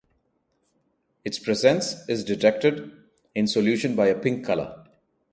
Its 1.23 1.37
presence 1.37 1.93
is 2.09 2.23
detected 2.23 2.91
in 3.35 3.45
solution 3.45 3.95
by 3.95 4.07
a 4.07 4.19
pink 4.19 4.43
color. 4.43 4.87